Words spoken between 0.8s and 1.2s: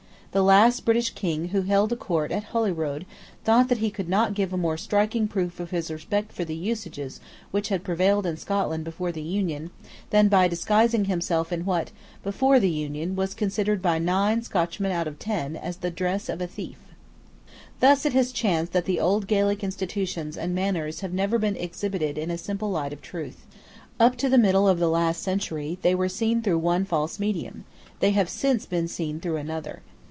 British